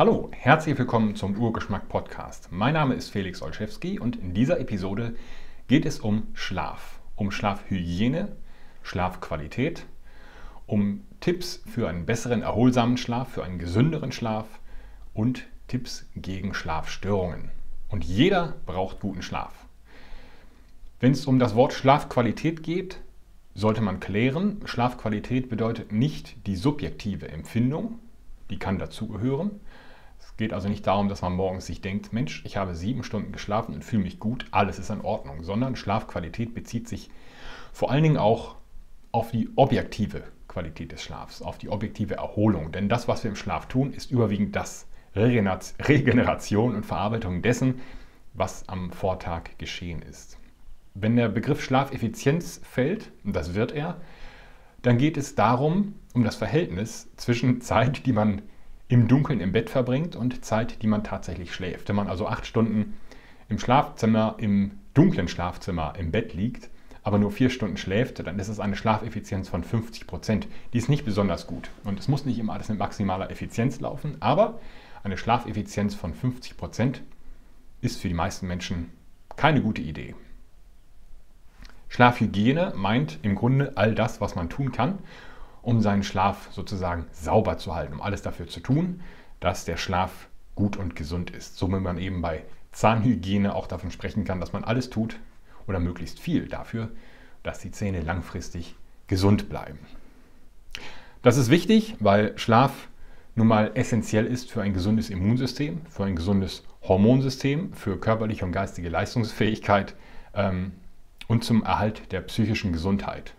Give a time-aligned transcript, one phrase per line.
[0.00, 2.48] Hallo, herzlich willkommen zum Urgeschmack Podcast.
[2.50, 5.14] Mein Name ist Felix Olszewski und in dieser Episode
[5.68, 8.34] geht es um Schlaf, um Schlafhygiene,
[8.82, 9.84] Schlafqualität,
[10.64, 14.46] um Tipps für einen besseren, erholsamen Schlaf, für einen gesünderen Schlaf
[15.12, 17.50] und Tipps gegen Schlafstörungen.
[17.90, 19.66] Und jeder braucht guten Schlaf.
[20.98, 23.02] Wenn es um das Wort Schlafqualität geht,
[23.54, 27.98] sollte man klären, Schlafqualität bedeutet nicht die subjektive Empfindung,
[28.48, 29.60] die kann dazugehören.
[30.40, 33.30] Es geht also nicht darum, dass man morgens sich denkt, Mensch, ich habe sieben Stunden
[33.30, 37.10] geschlafen und fühle mich gut, alles ist in Ordnung, sondern Schlafqualität bezieht sich
[37.74, 38.56] vor allen Dingen auch
[39.12, 42.72] auf die objektive Qualität des Schlafs, auf die objektive Erholung.
[42.72, 47.82] Denn das, was wir im Schlaf tun, ist überwiegend das Regeneration und Verarbeitung dessen,
[48.32, 50.38] was am Vortag geschehen ist.
[50.94, 54.00] Wenn der Begriff Schlafeffizienz fällt, und das wird er,
[54.80, 58.40] dann geht es darum, um das Verhältnis zwischen Zeit, die man
[58.90, 61.88] im Dunkeln im Bett verbringt und Zeit, die man tatsächlich schläft.
[61.88, 62.94] Wenn man also acht Stunden
[63.48, 66.68] im Schlafzimmer, im dunklen Schlafzimmer im Bett liegt,
[67.04, 70.48] aber nur vier Stunden schläft, dann ist es eine Schlafeffizienz von 50 Prozent.
[70.72, 71.70] Die ist nicht besonders gut.
[71.84, 74.60] Und es muss nicht immer alles mit maximaler Effizienz laufen, aber
[75.04, 77.02] eine Schlafeffizienz von 50 Prozent
[77.80, 78.90] ist für die meisten Menschen
[79.36, 80.16] keine gute Idee.
[81.88, 84.98] Schlafhygiene meint im Grunde all das, was man tun kann,
[85.62, 89.02] um seinen Schlaf sozusagen sauber zu halten, um alles dafür zu tun,
[89.40, 91.56] dass der Schlaf gut und gesund ist.
[91.56, 95.18] So wie man eben bei Zahnhygiene auch davon sprechen kann, dass man alles tut
[95.66, 96.90] oder möglichst viel dafür,
[97.42, 99.78] dass die Zähne langfristig gesund bleiben.
[101.22, 102.88] Das ist wichtig, weil Schlaf
[103.34, 108.52] nun mal essentiell ist für ein gesundes Immunsystem, für ein gesundes Hormonsystem, für körperliche und
[108.52, 109.94] geistige Leistungsfähigkeit
[110.34, 110.72] ähm,
[111.28, 113.34] und zum Erhalt der psychischen Gesundheit.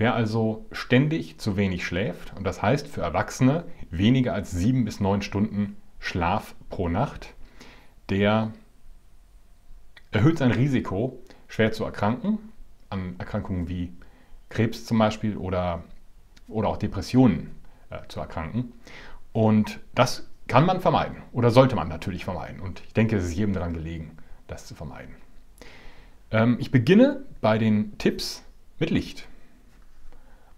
[0.00, 4.98] Wer also ständig zu wenig schläft, und das heißt für Erwachsene weniger als sieben bis
[4.98, 7.34] neun Stunden Schlaf pro Nacht,
[8.08, 8.50] der
[10.10, 12.38] erhöht sein Risiko, schwer zu erkranken,
[12.88, 13.92] an Erkrankungen wie
[14.48, 15.84] Krebs zum Beispiel oder,
[16.48, 17.50] oder auch Depressionen
[17.90, 18.72] äh, zu erkranken.
[19.34, 22.60] Und das kann man vermeiden oder sollte man natürlich vermeiden.
[22.60, 25.14] Und ich denke, es ist jedem daran gelegen, das zu vermeiden.
[26.30, 28.42] Ähm, ich beginne bei den Tipps
[28.78, 29.28] mit Licht.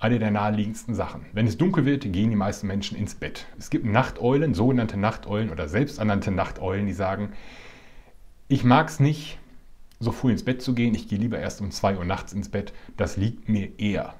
[0.03, 1.27] Eine der naheliegendsten Sachen.
[1.33, 3.47] Wenn es dunkel wird, gehen die meisten Menschen ins Bett.
[3.57, 7.35] Es gibt Nachteulen, sogenannte Nachteulen oder selbsternannte Nachteulen, die sagen,
[8.49, 9.39] ich mag es nicht,
[10.01, 10.97] so früh ins Bett zu gehen.
[10.97, 12.73] Ich gehe lieber erst um 2 Uhr nachts ins Bett.
[12.97, 14.15] Das liegt mir eher.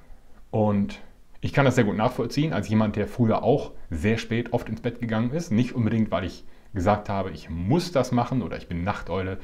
[0.51, 1.01] Und
[1.41, 4.79] ich kann das sehr gut nachvollziehen, als jemand, der früher auch sehr spät oft ins
[4.79, 5.51] Bett gegangen ist.
[5.51, 9.37] Nicht unbedingt, weil ich gesagt habe, ich muss das machen oder ich bin Nachteule,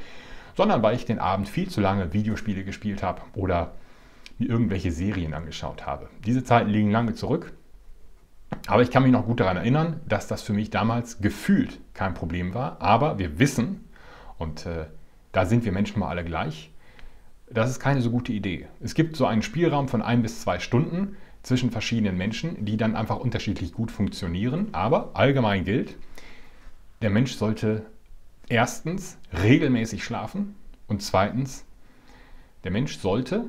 [0.55, 3.73] sondern weil ich den Abend viel zu lange Videospiele gespielt habe oder
[4.39, 6.09] mir irgendwelche Serien angeschaut habe.
[6.25, 7.53] Diese Zeiten liegen lange zurück,
[8.67, 12.13] aber ich kann mich noch gut daran erinnern, dass das für mich damals gefühlt kein
[12.13, 12.81] Problem war.
[12.81, 13.85] Aber wir wissen,
[14.37, 14.85] und äh,
[15.31, 16.71] da sind wir Menschen mal alle gleich,
[17.51, 18.67] das ist keine so gute Idee.
[18.79, 22.95] Es gibt so einen Spielraum von ein bis zwei Stunden zwischen verschiedenen Menschen, die dann
[22.95, 24.67] einfach unterschiedlich gut funktionieren.
[24.71, 25.97] Aber allgemein gilt,
[27.01, 27.85] der Mensch sollte
[28.47, 30.55] erstens regelmäßig schlafen
[30.87, 31.65] und zweitens,
[32.63, 33.45] der Mensch sollte,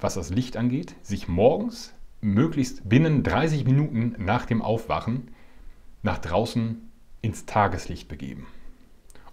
[0.00, 5.30] was das Licht angeht, sich morgens möglichst binnen 30 Minuten nach dem Aufwachen
[6.02, 8.46] nach draußen ins Tageslicht begeben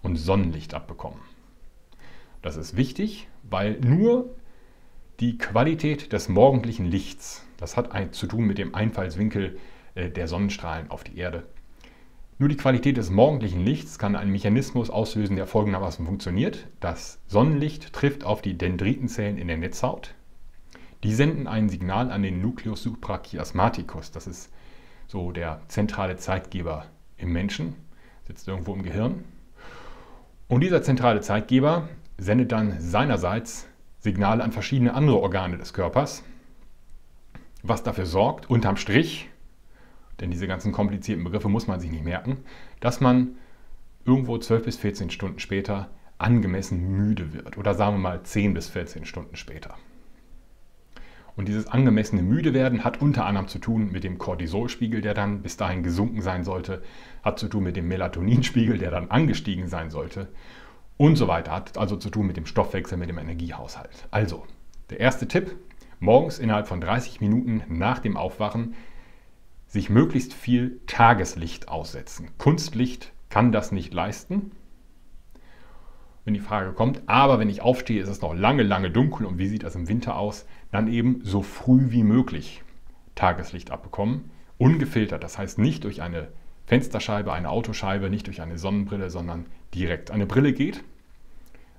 [0.02, 1.20] und Sonnenlicht abbekommen.
[2.42, 4.34] Das ist wichtig, weil nur
[5.20, 9.58] die Qualität des morgendlichen Lichts, das hat zu tun mit dem Einfallswinkel
[9.94, 11.44] äh, der Sonnenstrahlen auf die Erde,
[12.38, 16.66] nur die Qualität des morgendlichen Lichts kann einen Mechanismus auslösen, der folgendermaßen funktioniert.
[16.80, 20.14] Das Sonnenlicht trifft auf die Dendritenzellen in der Netzhaut.
[21.06, 24.10] Die senden ein Signal an den Nucleus suprachiasmaticus.
[24.10, 24.52] Das ist
[25.06, 26.86] so der zentrale Zeitgeber
[27.16, 27.76] im Menschen,
[28.26, 29.22] sitzt irgendwo im Gehirn.
[30.48, 33.68] Und dieser zentrale Zeitgeber sendet dann seinerseits
[34.00, 36.24] Signale an verschiedene andere Organe des Körpers,
[37.62, 39.30] was dafür sorgt, unterm Strich,
[40.18, 42.38] denn diese ganzen komplizierten Begriffe muss man sich nicht merken,
[42.80, 43.36] dass man
[44.04, 45.88] irgendwo 12 bis 14 Stunden später
[46.18, 49.76] angemessen müde wird oder sagen wir mal 10 bis 14 Stunden später.
[51.36, 55.58] Und dieses angemessene Müdewerden hat unter anderem zu tun mit dem Cortisolspiegel, der dann bis
[55.58, 56.82] dahin gesunken sein sollte,
[57.22, 60.28] hat zu tun mit dem Melatoninspiegel, der dann angestiegen sein sollte
[60.96, 61.52] und so weiter.
[61.52, 64.08] Hat also zu tun mit dem Stoffwechsel, mit dem Energiehaushalt.
[64.10, 64.44] Also,
[64.88, 65.54] der erste Tipp,
[66.00, 68.74] morgens innerhalb von 30 Minuten nach dem Aufwachen
[69.66, 72.30] sich möglichst viel Tageslicht aussetzen.
[72.38, 74.52] Kunstlicht kann das nicht leisten,
[76.26, 77.00] wenn die Frage kommt.
[77.06, 79.24] Aber wenn ich aufstehe, ist es noch lange, lange dunkel.
[79.24, 80.44] Und wie sieht das im Winter aus?
[80.72, 82.62] Dann eben so früh wie möglich
[83.14, 84.30] Tageslicht abbekommen.
[84.58, 86.28] Ungefiltert, das heißt nicht durch eine
[86.66, 90.10] Fensterscheibe, eine Autoscheibe, nicht durch eine Sonnenbrille, sondern direkt.
[90.10, 90.82] Eine Brille geht,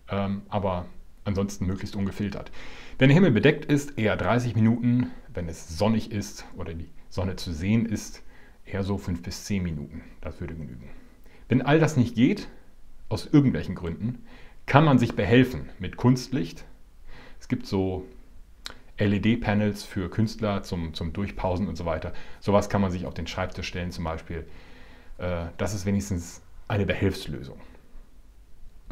[0.09, 0.85] ähm, aber
[1.25, 2.51] ansonsten möglichst ungefiltert.
[2.97, 5.11] Wenn der Himmel bedeckt ist, eher 30 Minuten.
[5.33, 8.23] Wenn es sonnig ist oder die Sonne zu sehen ist,
[8.65, 10.01] eher so 5 bis 10 Minuten.
[10.21, 10.89] Das würde genügen.
[11.49, 12.47] Wenn all das nicht geht,
[13.09, 14.23] aus irgendwelchen Gründen,
[14.67, 16.65] kann man sich behelfen mit Kunstlicht.
[17.39, 18.05] Es gibt so
[18.99, 22.13] LED-Panels für Künstler zum, zum Durchpausen und so weiter.
[22.39, 24.45] Sowas kann man sich auf den Schreibtisch stellen zum Beispiel.
[25.17, 27.59] Äh, das ist wenigstens eine Behelfslösung.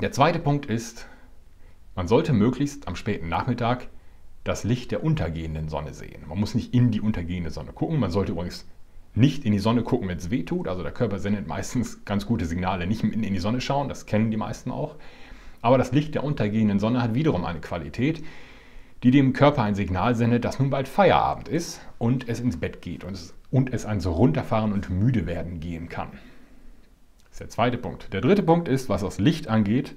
[0.02, 1.08] Der zweite Punkt ist,
[1.96, 3.88] man sollte möglichst am späten Nachmittag
[4.44, 6.24] das Licht der untergehenden Sonne sehen.
[6.28, 8.00] Man muss nicht in die untergehende Sonne gucken.
[8.00, 8.66] Man sollte übrigens
[9.16, 10.68] nicht in die Sonne gucken, wenn es weh tut.
[10.68, 12.86] Also der Körper sendet meistens ganz gute Signale.
[12.86, 14.96] Nicht in die Sonne schauen, das kennen die meisten auch.
[15.66, 18.24] Aber das Licht der untergehenden Sonne hat wiederum eine Qualität,
[19.02, 22.84] die dem Körper ein Signal sendet, dass nun bald Feierabend ist und es ins Bett
[22.84, 26.10] geht und es, und es ans Runterfahren und müde werden gehen kann.
[27.24, 28.14] Das ist der zweite Punkt.
[28.14, 29.96] Der dritte Punkt ist, was das Licht angeht,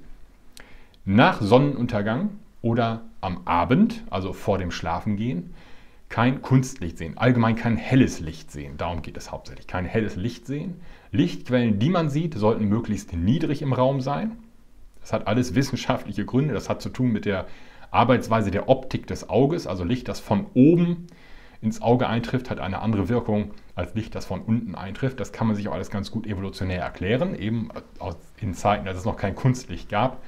[1.05, 2.31] nach Sonnenuntergang
[2.63, 5.53] oder am Abend, also vor dem Schlafengehen,
[6.09, 8.79] kein Kunstlicht sehen, allgemein kein helles Licht sehen.
[8.79, 9.67] Darum geht es hauptsächlich.
[9.67, 10.81] Kein helles Licht sehen.
[11.13, 14.39] Lichtquellen, die man sieht, sollten möglichst niedrig im Raum sein.
[15.09, 16.53] Das hat alles wissenschaftliche Gründe.
[16.53, 17.47] Das hat zu tun mit der
[17.91, 19.67] Arbeitsweise der Optik des Auges.
[19.67, 21.07] Also Licht, das von oben
[21.63, 25.19] ins Auge eintrifft, hat eine andere Wirkung als Licht, das von unten eintrifft.
[25.19, 27.71] Das kann man sich auch alles ganz gut evolutionär erklären, eben
[28.39, 30.19] in Zeiten, als es noch kein Kunstlicht gab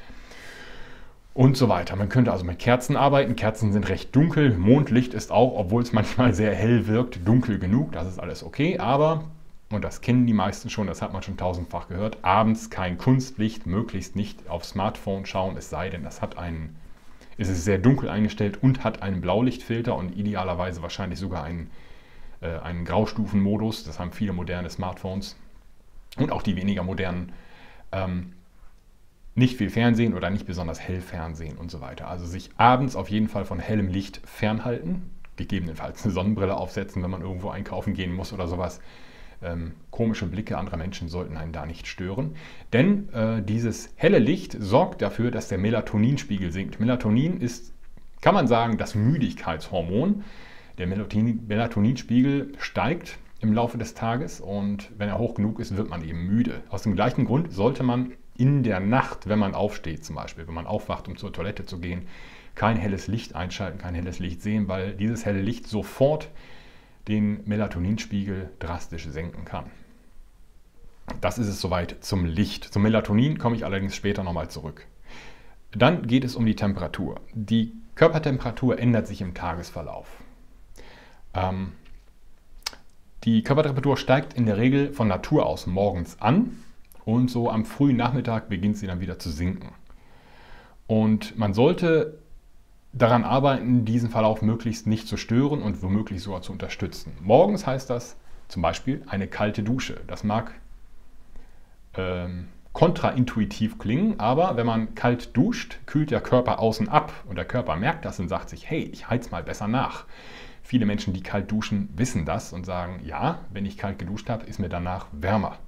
[1.34, 1.94] und so weiter.
[1.96, 3.36] Man könnte also mit Kerzen arbeiten.
[3.36, 4.56] Kerzen sind recht dunkel.
[4.56, 7.92] Mondlicht ist auch, obwohl es manchmal sehr hell wirkt, dunkel genug.
[7.92, 8.78] Das ist alles okay.
[8.78, 9.24] Aber,
[9.70, 13.66] und das kennen die meisten schon, das hat man schon tausendfach gehört, abends kein Kunstlicht,
[13.66, 16.76] möglichst nicht auf Smartphone schauen, es sei denn, das hat einen,
[17.36, 21.70] ist es sehr dunkel eingestellt und hat einen Blaulichtfilter und idealerweise wahrscheinlich sogar einen,
[22.40, 23.84] äh, einen Graustufenmodus.
[23.84, 25.36] Das haben viele moderne Smartphones
[26.18, 27.32] und auch die weniger modernen.
[27.92, 28.32] Ähm,
[29.36, 32.08] nicht viel Fernsehen oder nicht besonders hell Fernsehen und so weiter.
[32.08, 37.10] Also sich abends auf jeden Fall von hellem Licht fernhalten, gegebenenfalls eine Sonnenbrille aufsetzen, wenn
[37.10, 38.80] man irgendwo einkaufen gehen muss oder sowas.
[39.42, 42.34] Ähm, komische Blicke anderer Menschen sollten einen da nicht stören.
[42.72, 46.78] Denn äh, dieses helle Licht sorgt dafür, dass der Melatoninspiegel sinkt.
[46.80, 47.72] Melatonin ist,
[48.20, 50.24] kann man sagen, das Müdigkeitshormon.
[50.78, 55.88] Der Melatonin, Melatoninspiegel steigt im Laufe des Tages und wenn er hoch genug ist, wird
[55.88, 56.62] man eben müde.
[56.68, 60.54] Aus dem gleichen Grund sollte man in der Nacht, wenn man aufsteht zum Beispiel, wenn
[60.54, 62.06] man aufwacht, um zur Toilette zu gehen,
[62.54, 66.28] kein helles Licht einschalten, kein helles Licht sehen, weil dieses helle Licht sofort
[67.10, 69.66] den Melatoninspiegel drastisch senken kann.
[71.20, 72.64] Das ist es soweit zum Licht.
[72.64, 74.86] Zum Melatonin komme ich allerdings später nochmal zurück.
[75.72, 77.20] Dann geht es um die Temperatur.
[77.34, 80.08] Die Körpertemperatur ändert sich im Tagesverlauf.
[81.34, 81.72] Ähm,
[83.24, 86.56] die Körpertemperatur steigt in der Regel von Natur aus morgens an
[87.04, 89.70] und so am frühen Nachmittag beginnt sie dann wieder zu sinken.
[90.86, 92.19] Und man sollte
[92.92, 97.16] daran arbeiten, diesen Verlauf möglichst nicht zu stören und womöglich sogar zu unterstützen.
[97.20, 98.16] Morgens heißt das
[98.48, 100.00] zum Beispiel eine kalte Dusche.
[100.06, 100.52] Das mag
[101.94, 107.44] ähm, kontraintuitiv klingen, aber wenn man kalt duscht, kühlt der Körper außen ab und der
[107.44, 110.04] Körper merkt das und sagt sich, hey, ich heiz mal besser nach.
[110.62, 114.46] Viele Menschen, die kalt duschen, wissen das und sagen, ja, wenn ich kalt geduscht habe,
[114.46, 115.58] ist mir danach wärmer.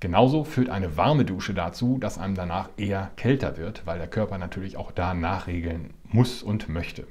[0.00, 4.38] Genauso führt eine warme Dusche dazu, dass einem danach eher kälter wird, weil der Körper
[4.38, 7.06] natürlich auch da nachregeln muss und möchte.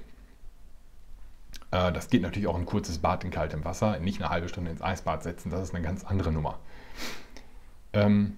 [1.72, 4.72] Äh, das geht natürlich auch ein kurzes Bad in kaltem Wasser, nicht eine halbe Stunde
[4.72, 6.60] ins Eisbad setzen, das ist eine ganz andere Nummer.
[7.94, 8.38] Ähm,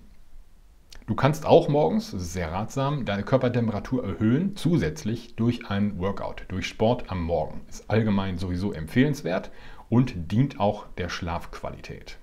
[1.08, 6.46] du kannst auch morgens, das ist sehr ratsam, deine Körpertemperatur erhöhen, zusätzlich durch ein Workout,
[6.48, 7.62] durch Sport am Morgen.
[7.70, 9.52] Ist allgemein sowieso empfehlenswert
[9.90, 12.18] und dient auch der Schlafqualität.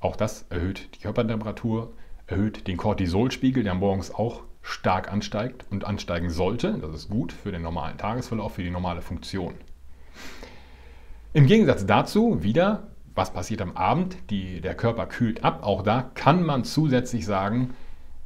[0.00, 1.92] Auch das erhöht die Körpertemperatur,
[2.26, 6.78] erhöht den Cortisolspiegel, der morgens auch stark ansteigt und ansteigen sollte.
[6.78, 9.54] Das ist gut für den normalen Tagesverlauf, für die normale Funktion.
[11.32, 14.16] Im Gegensatz dazu wieder, was passiert am Abend?
[14.30, 15.60] Die, der Körper kühlt ab.
[15.62, 17.74] Auch da kann man zusätzlich sagen,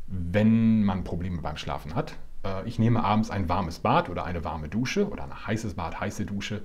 [0.07, 2.15] wenn man Probleme beim Schlafen hat,
[2.45, 6.01] äh, ich nehme abends ein warmes Bad oder eine warme Dusche oder ein heißes Bad,
[6.01, 6.63] heiße Dusche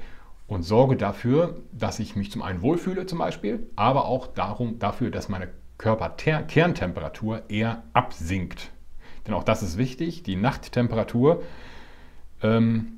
[0.47, 5.09] und sorge dafür, dass ich mich zum einen wohlfühle zum Beispiel, aber auch darum, dafür,
[5.09, 8.71] dass meine Körperkerntemperatur eher absinkt.
[9.27, 10.23] Denn auch das ist wichtig.
[10.23, 11.43] Die Nachttemperatur
[12.41, 12.97] ähm,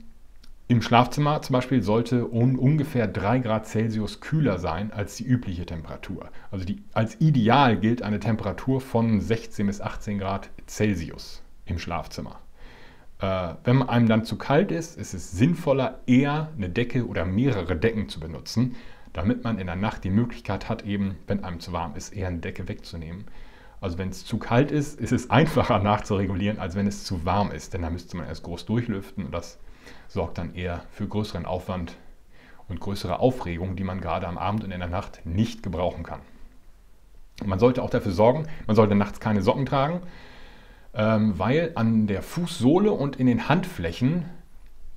[0.68, 5.66] im Schlafzimmer zum Beispiel sollte un ungefähr 3 Grad Celsius kühler sein als die übliche
[5.66, 6.30] Temperatur.
[6.52, 12.40] Also die, als ideal gilt eine Temperatur von 16 bis 18 Grad Celsius im Schlafzimmer.
[13.20, 17.76] Äh, wenn einem dann zu kalt ist, ist es sinnvoller, eher eine Decke oder mehrere
[17.76, 18.76] Decken zu benutzen.
[19.14, 22.30] damit man in der Nacht die Möglichkeit hat, eben, wenn einem zu warm ist, eher
[22.30, 23.26] eine Decke wegzunehmen.
[23.84, 27.52] Also wenn es zu kalt ist, ist es einfacher nachzuregulieren, als wenn es zu warm
[27.52, 29.60] ist, denn da müsste man erst groß durchlüften und das
[30.08, 31.98] sorgt dann eher für größeren Aufwand
[32.70, 36.22] und größere Aufregung, die man gerade am Abend und in der Nacht nicht gebrauchen kann.
[37.44, 40.00] Man sollte auch dafür sorgen, man sollte nachts keine Socken tragen,
[40.94, 44.24] ähm, weil an der Fußsohle und in den Handflächen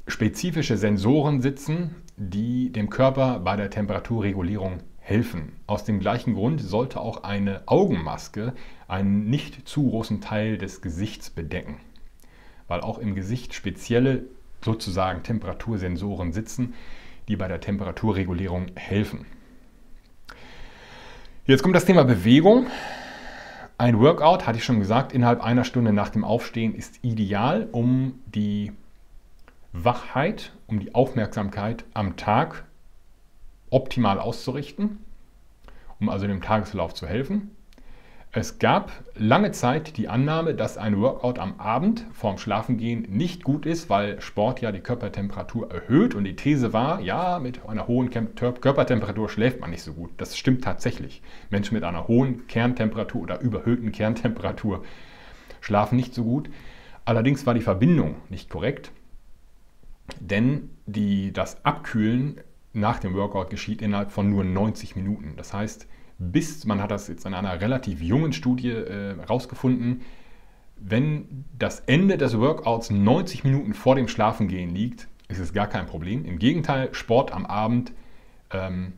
[0.06, 5.52] spezifische Sensoren sitzen, die dem Körper bei der Temperaturregulierung helfen.
[5.68, 8.54] Aus dem gleichen Grund sollte auch eine Augenmaske
[8.88, 11.76] einen nicht zu großen Teil des Gesichts bedecken,
[12.66, 14.24] weil auch im Gesicht spezielle
[14.64, 16.74] sozusagen Temperatursensoren sitzen,
[17.28, 19.26] die bei der Temperaturregulierung helfen.
[21.44, 22.66] Jetzt kommt das Thema Bewegung.
[23.78, 28.18] Ein Workout, hatte ich schon gesagt, innerhalb einer Stunde nach dem Aufstehen ist ideal, um
[28.26, 28.72] die
[29.72, 32.64] Wachheit, um die Aufmerksamkeit am Tag
[33.76, 35.04] optimal auszurichten,
[36.00, 37.50] um also dem Tageslauf zu helfen.
[38.32, 43.66] Es gab lange Zeit die Annahme, dass ein Workout am Abend vorm Schlafengehen nicht gut
[43.66, 48.10] ist, weil Sport ja die Körpertemperatur erhöht und die These war, ja, mit einer hohen
[48.10, 50.10] Körpertemperatur schläft man nicht so gut.
[50.16, 51.22] Das stimmt tatsächlich.
[51.50, 54.84] Menschen mit einer hohen Kerntemperatur oder überhöhten Kerntemperatur
[55.60, 56.48] schlafen nicht so gut.
[57.04, 58.90] Allerdings war die Verbindung nicht korrekt,
[60.20, 62.40] denn die, das Abkühlen
[62.76, 65.34] nach dem Workout geschieht innerhalb von nur 90 Minuten.
[65.36, 65.86] Das heißt,
[66.18, 70.04] bis, man hat das jetzt in einer relativ jungen Studie herausgefunden, äh,
[70.76, 75.86] wenn das Ende des Workouts 90 Minuten vor dem Schlafengehen liegt, ist es gar kein
[75.86, 76.24] Problem.
[76.24, 77.92] Im Gegenteil, Sport am Abend
[78.50, 78.92] ähm,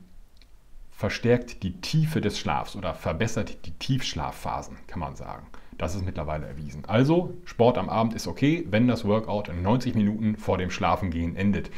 [0.91, 5.47] verstärkt die Tiefe des Schlafs oder verbessert die Tiefschlafphasen, kann man sagen.
[5.79, 6.85] Das ist mittlerweile erwiesen.
[6.87, 11.71] Also, Sport am Abend ist okay, wenn das Workout 90 Minuten vor dem Schlafengehen endet.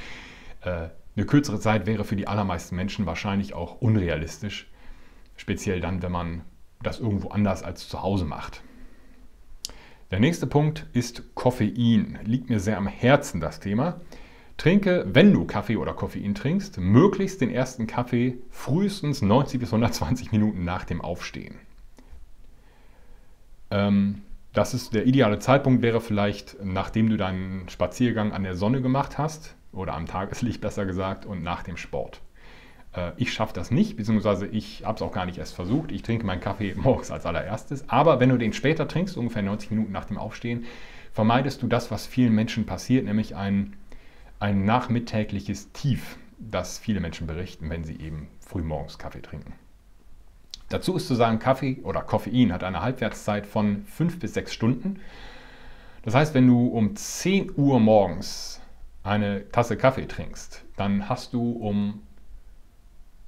[0.62, 0.88] Äh,
[1.21, 4.71] eine kürzere Zeit wäre für die allermeisten Menschen wahrscheinlich auch unrealistisch.
[5.37, 6.47] Speziell dann, wenn man
[6.83, 8.62] das irgendwo anders als zu Hause macht.
[10.11, 12.19] Der nächste Punkt ist Koffein.
[12.25, 14.00] Liegt mir sehr am Herzen das Thema.
[14.57, 20.33] Trinke, wenn du Kaffee oder Koffein trinkst, möglichst den ersten Kaffee frühestens 90 bis 120
[20.33, 21.57] Minuten nach dem Aufstehen.
[23.71, 28.83] Ähm, das ist der ideale Zeitpunkt wäre vielleicht, nachdem du deinen Spaziergang an der Sonne
[28.83, 32.21] gemacht hast oder am Tageslicht besser gesagt und nach dem Sport.
[32.95, 35.92] Äh, ich schaffe das nicht, beziehungsweise ich habe es auch gar nicht erst versucht.
[35.92, 37.88] Ich trinke meinen Kaffee morgens als allererstes.
[37.88, 40.64] Aber wenn du den später trinkst, ungefähr 90 Minuten nach dem Aufstehen,
[41.12, 43.76] vermeidest du das, was vielen Menschen passiert, nämlich ein,
[44.38, 49.54] ein nachmittägliches Tief, das viele Menschen berichten, wenn sie eben frühmorgens Kaffee trinken.
[50.71, 55.00] Dazu ist zu sagen, Kaffee oder Koffein hat eine Halbwertszeit von 5 bis 6 Stunden.
[56.03, 58.62] Das heißt, wenn du um 10 Uhr morgens
[59.03, 62.00] eine Tasse Kaffee trinkst, dann hast du um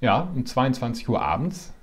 [0.03, 1.73] ja, um 22 Uhr abends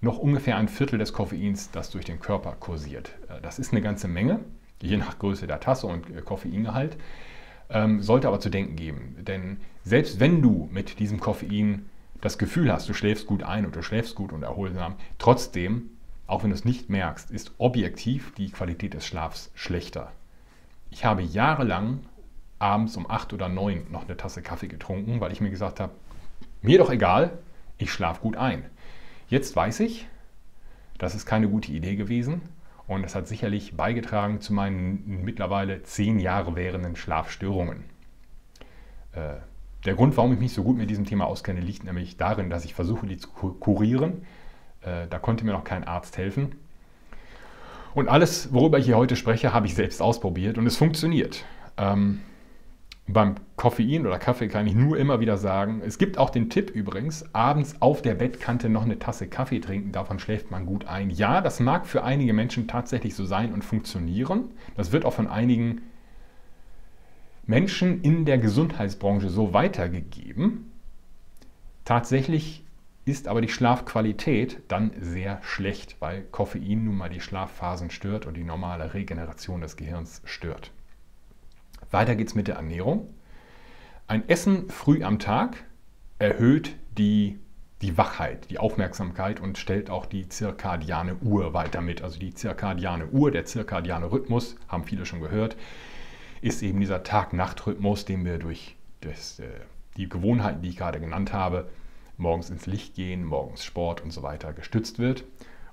[0.00, 3.16] noch ungefähr ein Viertel des Koffeins, das durch den Körper kursiert.
[3.28, 4.40] Äh, das ist eine ganze Menge,
[4.80, 6.96] je nach Größe der Tasse und äh, Koffeingehalt,
[7.68, 9.16] ähm, sollte aber zu denken geben.
[9.18, 11.86] Denn selbst wenn du mit diesem Koffein
[12.20, 15.90] das Gefühl hast, du schläfst gut ein und du schläfst gut und erholsam, trotzdem,
[16.26, 20.12] auch wenn du es nicht merkst, ist objektiv die Qualität des Schlafs schlechter.
[20.90, 22.00] Ich habe jahrelang
[22.58, 25.92] abends um 8 oder 9 noch eine Tasse Kaffee getrunken, weil ich mir gesagt habe,
[26.62, 27.38] mir doch egal,
[27.78, 28.64] ich schlafe gut ein.
[29.28, 30.06] Jetzt weiß ich,
[30.98, 32.40] das ist keine gute Idee gewesen
[32.86, 37.84] und es hat sicherlich beigetragen zu meinen mittlerweile zehn Jahre währenden Schlafstörungen.
[39.12, 39.36] Äh,
[39.86, 42.64] der Grund, warum ich mich so gut mit diesem Thema auskenne, liegt nämlich darin, dass
[42.64, 44.26] ich versuche, die zu kurieren.
[44.82, 46.56] Äh, da konnte mir noch kein Arzt helfen.
[47.94, 51.44] Und alles, worüber ich hier heute spreche, habe ich selbst ausprobiert und es funktioniert.
[51.78, 52.20] Ähm,
[53.08, 56.70] beim Koffein oder Kaffee kann ich nur immer wieder sagen, es gibt auch den Tipp
[56.70, 61.10] übrigens, abends auf der Bettkante noch eine Tasse Kaffee trinken, davon schläft man gut ein.
[61.10, 64.50] Ja, das mag für einige Menschen tatsächlich so sein und funktionieren.
[64.76, 65.82] Das wird auch von einigen
[67.46, 70.72] Menschen in der Gesundheitsbranche so weitergegeben.
[71.84, 72.64] Tatsächlich
[73.04, 78.34] ist aber die Schlafqualität dann sehr schlecht, weil Koffein nun mal die Schlafphasen stört und
[78.34, 80.72] die normale Regeneration des Gehirns stört.
[81.92, 83.08] Weiter geht es mit der Ernährung.
[84.08, 85.64] Ein Essen früh am Tag
[86.18, 87.38] erhöht die,
[87.80, 92.02] die Wachheit, die Aufmerksamkeit und stellt auch die zirkadiane Uhr weiter mit.
[92.02, 95.56] Also die zirkadiane Uhr, der zirkadiane Rhythmus, haben viele schon gehört,
[96.40, 99.48] ist eben dieser Tag-Nacht-Rhythmus, den wir durch das, äh,
[99.96, 101.68] die Gewohnheiten, die ich gerade genannt habe,
[102.16, 105.24] morgens ins Licht gehen, morgens Sport und so weiter gestützt wird.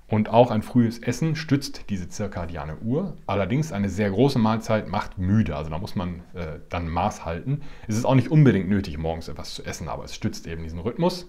[0.06, 3.16] Und auch ein frühes Essen stützt diese zirkadiane Uhr.
[3.26, 5.56] Allerdings eine sehr große Mahlzeit macht müde.
[5.56, 7.62] Also da muss man äh, dann Maß halten.
[7.88, 10.78] Es ist auch nicht unbedingt nötig, morgens etwas zu essen, aber es stützt eben diesen
[10.78, 11.26] Rhythmus.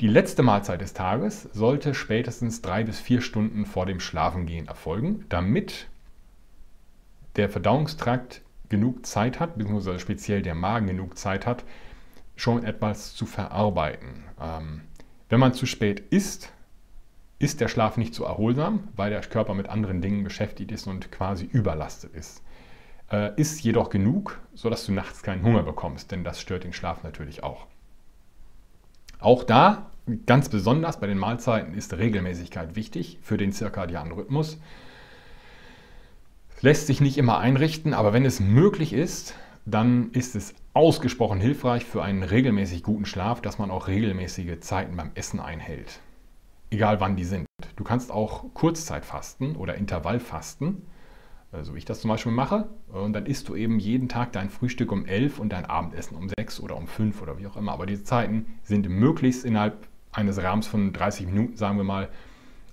[0.00, 5.24] Die letzte Mahlzeit des Tages sollte spätestens drei bis vier Stunden vor dem Schlafengehen erfolgen,
[5.28, 5.88] damit
[7.36, 11.64] der Verdauungstrakt genug Zeit hat, beziehungsweise speziell der Magen genug Zeit hat,
[12.36, 14.24] schon etwas zu verarbeiten.
[14.40, 14.82] Ähm,
[15.28, 16.52] wenn man zu spät isst,
[17.38, 21.12] ist der Schlaf nicht so erholsam, weil der Körper mit anderen Dingen beschäftigt ist und
[21.12, 22.42] quasi überlastet ist.
[23.10, 27.02] Äh, ist jedoch genug, sodass du nachts keinen Hunger bekommst, denn das stört den Schlaf
[27.02, 27.66] natürlich auch.
[29.18, 29.90] Auch da,
[30.26, 34.58] ganz besonders bei den Mahlzeiten, ist Regelmäßigkeit wichtig für den zirkadianen Rhythmus.
[36.64, 39.34] Lässt sich nicht immer einrichten, aber wenn es möglich ist,
[39.66, 44.96] dann ist es ausgesprochen hilfreich für einen regelmäßig guten Schlaf, dass man auch regelmäßige Zeiten
[44.96, 46.00] beim Essen einhält.
[46.70, 47.44] Egal wann die sind.
[47.76, 50.86] Du kannst auch Kurzzeitfasten oder Intervallfasten,
[51.60, 52.70] so wie ich das zum Beispiel mache.
[52.90, 56.30] Und dann isst du eben jeden Tag dein Frühstück um 11 und dein Abendessen um
[56.30, 57.72] 6 oder um 5 oder wie auch immer.
[57.72, 62.08] Aber diese Zeiten sind möglichst innerhalb eines Rahmens von 30 Minuten, sagen wir mal,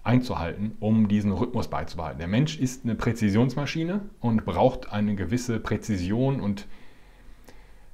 [0.04, 2.20] einzuhalten, um diesen Rhythmus beizubehalten.
[2.20, 6.68] Der Mensch ist eine Präzisionsmaschine und braucht eine gewisse Präzision und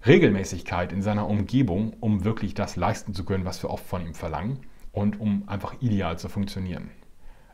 [0.05, 4.13] Regelmäßigkeit in seiner Umgebung, um wirklich das leisten zu können, was wir oft von ihm
[4.13, 4.59] verlangen
[4.91, 6.89] und um einfach ideal zu funktionieren.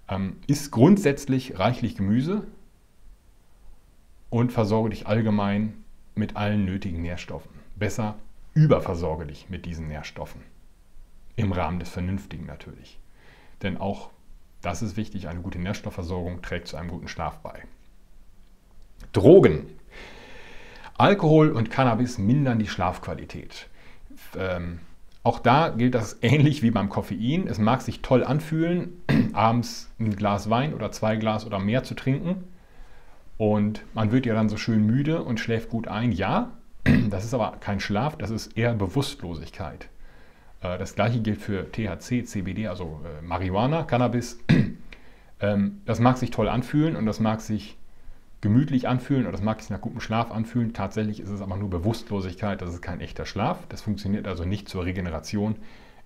[0.07, 2.45] Ähm, isst grundsätzlich reichlich Gemüse
[4.29, 5.83] und versorge dich allgemein
[6.15, 7.51] mit allen nötigen Nährstoffen.
[7.75, 8.15] Besser
[8.53, 10.41] überversorge dich mit diesen Nährstoffen.
[11.35, 12.99] Im Rahmen des Vernünftigen natürlich.
[13.63, 14.11] Denn auch
[14.63, 17.63] das ist wichtig, eine gute Nährstoffversorgung trägt zu einem guten Schlaf bei.
[19.11, 19.67] Drogen.
[20.97, 23.67] Alkohol und Cannabis mindern die Schlafqualität.
[24.37, 24.79] Ähm,
[25.21, 27.45] auch da gilt das ähnlich wie beim Koffein.
[27.47, 29.01] Es mag sich toll anfühlen,
[29.33, 32.45] abends ein Glas Wein oder zwei Glas oder mehr zu trinken.
[33.37, 36.13] Und man wird ja dann so schön müde und schläft gut ein.
[36.13, 36.51] Ja,
[37.09, 39.89] das ist aber kein Schlaf, das ist eher Bewusstlosigkeit.
[40.63, 44.39] Äh, das gleiche gilt für THC, CBD, also äh, Marihuana, Cannabis.
[45.39, 47.75] Ähm, das mag sich toll anfühlen und das mag sich
[48.39, 50.73] gemütlich anfühlen oder das mag sich nach gutem Schlaf anfühlen.
[50.73, 53.65] Tatsächlich ist es aber nur Bewusstlosigkeit, das ist kein echter Schlaf.
[53.67, 55.57] Das funktioniert also nicht zur Regeneration,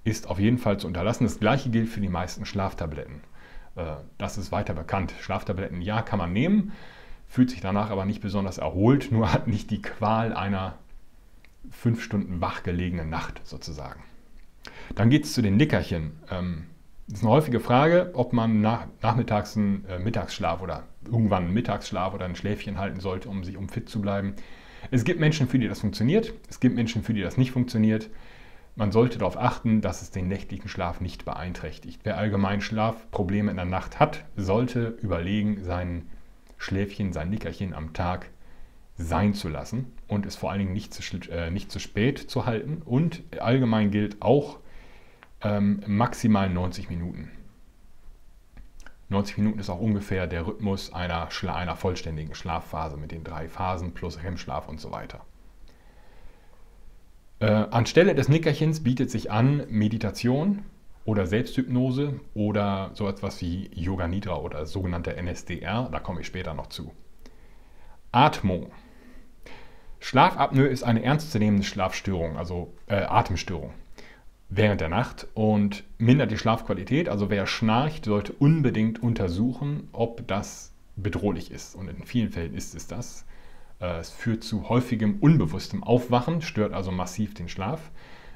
[0.03, 1.25] ist auf jeden Fall zu unterlassen.
[1.25, 3.21] Das gleiche gilt für die meisten Schlaftabletten.
[3.75, 5.13] Äh, das ist weiter bekannt.
[5.19, 6.71] Schlaftabletten, ja, kann man nehmen,
[7.27, 10.79] fühlt sich danach aber nicht besonders erholt, nur hat nicht die Qual einer
[11.69, 14.01] fünf Stunden wachgelegenen Nacht sozusagen.
[14.95, 16.13] Dann geht es zu den Nickerchen.
[16.29, 16.65] Ähm,
[17.07, 21.53] das ist eine häufige Frage, ob man nach, nachmittags einen äh, Mittagsschlaf oder irgendwann einen
[21.53, 24.35] Mittagsschlaf oder ein Schläfchen halten sollte, um sich um fit zu bleiben.
[24.91, 26.33] Es gibt Menschen, für die das funktioniert.
[26.49, 28.09] Es gibt Menschen, für die das nicht funktioniert.
[28.75, 32.01] Man sollte darauf achten, dass es den nächtlichen Schlaf nicht beeinträchtigt.
[32.03, 36.09] Wer allgemein Schlafprobleme in der Nacht hat, sollte überlegen, sein
[36.57, 38.29] Schläfchen, sein Nickerchen am Tag
[38.97, 42.45] sein zu lassen und es vor allen Dingen nicht zu, äh, nicht zu spät zu
[42.45, 42.81] halten.
[42.83, 44.59] Und allgemein gilt auch,
[45.41, 47.31] ähm, maximal 90 Minuten.
[49.09, 53.93] 90 Minuten ist auch ungefähr der Rhythmus einer, einer vollständigen Schlafphase mit den drei Phasen
[53.93, 55.25] plus REM-Schlaf und so weiter.
[57.39, 60.65] Äh, anstelle des Nickerchens bietet sich an Meditation
[61.05, 65.87] oder Selbsthypnose oder so etwas wie Yoga Nidra oder sogenannte NSDR.
[65.89, 66.91] Da komme ich später noch zu.
[68.11, 68.71] Atmung.
[69.99, 73.73] Schlafapnoe ist eine ernstzunehmende Schlafstörung, also äh, Atemstörung
[74.49, 77.09] während der Nacht und mindert die Schlafqualität.
[77.09, 81.75] Also wer schnarcht, sollte unbedingt untersuchen, ob das bedrohlich ist.
[81.75, 83.25] Und in vielen Fällen ist es das.
[83.79, 87.91] Äh, es führt zu häufigem unbewusstem Aufwachen, stört also massiv den Schlaf.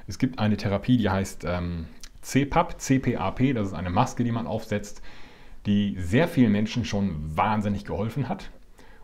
[0.06, 1.86] Es gibt eine Therapie, die heißt ähm,
[2.22, 5.02] CPAP, CPAP, das ist eine Maske, die man aufsetzt,
[5.66, 8.50] die sehr vielen Menschen schon wahnsinnig geholfen hat,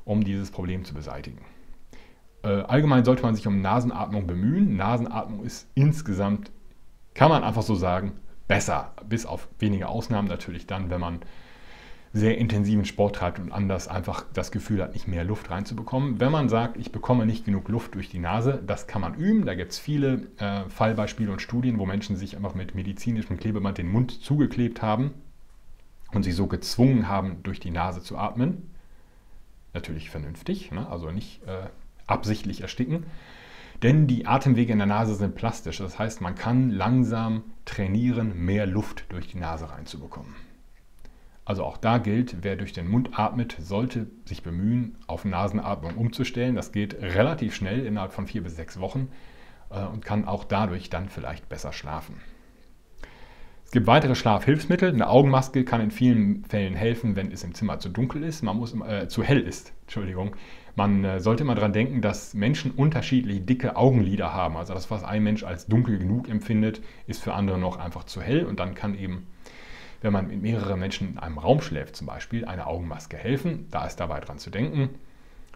[0.04, 1.40] um dieses Problem zu beseitigen.
[2.42, 4.76] Äh, allgemein sollte man sich um Nasenatmung bemühen.
[4.76, 6.50] Nasenatmung ist insgesamt
[7.18, 8.12] kann man einfach so sagen,
[8.46, 8.92] besser.
[9.08, 11.18] Bis auf wenige Ausnahmen natürlich dann, wenn man
[12.12, 16.20] sehr intensiven Sport treibt und anders einfach das Gefühl hat, nicht mehr Luft reinzubekommen.
[16.20, 19.46] Wenn man sagt, ich bekomme nicht genug Luft durch die Nase, das kann man üben.
[19.46, 23.78] Da gibt es viele äh, Fallbeispiele und Studien, wo Menschen sich einfach mit medizinischem Klebeband
[23.78, 25.12] den Mund zugeklebt haben
[26.12, 28.70] und sich so gezwungen haben, durch die Nase zu atmen.
[29.74, 30.88] Natürlich vernünftig, ne?
[30.88, 31.66] also nicht äh,
[32.06, 33.06] absichtlich ersticken.
[33.82, 35.78] Denn die Atemwege in der Nase sind plastisch.
[35.78, 40.34] Das heißt, man kann langsam trainieren, mehr Luft durch die Nase reinzubekommen.
[41.44, 46.56] Also auch da gilt, wer durch den Mund atmet, sollte sich bemühen, auf Nasenatmung umzustellen.
[46.56, 49.08] Das geht relativ schnell innerhalb von vier bis sechs Wochen
[49.70, 52.20] äh, und kann auch dadurch dann vielleicht besser schlafen.
[53.64, 54.92] Es gibt weitere Schlafhilfsmittel.
[54.92, 58.42] Eine Augenmaske kann in vielen Fällen helfen, wenn es im Zimmer zu dunkel ist.
[58.42, 59.72] Man muss äh, zu hell ist.
[59.82, 60.36] Entschuldigung.
[60.76, 64.56] Man äh, sollte immer daran denken, dass Menschen unterschiedlich dicke Augenlider haben.
[64.56, 68.22] Also das, was ein Mensch als dunkel genug empfindet, ist für andere noch einfach zu
[68.22, 68.44] hell.
[68.44, 69.26] Und dann kann eben,
[70.00, 73.66] wenn man mit mehreren Menschen in einem Raum schläft zum Beispiel, eine Augenmaske helfen.
[73.70, 74.90] Da ist dabei dran zu denken,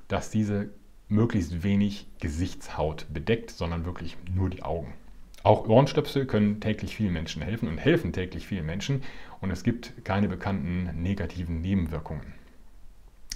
[0.09, 0.71] dass diese
[1.09, 4.95] möglichst wenig Gesichtshaut bedeckt, sondern wirklich nur die Augen.
[5.43, 9.03] Auch Ohrenstöpsel können täglich vielen Menschen helfen und helfen täglich vielen Menschen
[9.41, 12.33] und es gibt keine bekannten negativen Nebenwirkungen.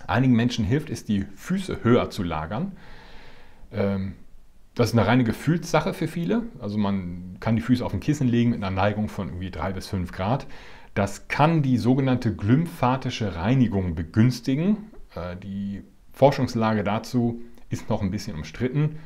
[0.06, 2.72] Einigen Menschen hilft es, die Füße höher zu lagern.
[3.72, 4.14] Ähm,
[4.74, 6.42] das ist eine reine Gefühlssache für viele.
[6.60, 9.72] Also man kann die Füße auf ein Kissen legen mit einer Neigung von irgendwie 3
[9.72, 10.46] bis 5 Grad.
[10.94, 14.90] Das kann die sogenannte glymphatische Reinigung begünstigen.
[15.14, 18.98] Äh, die Forschungslage dazu ist noch ein bisschen umstritten.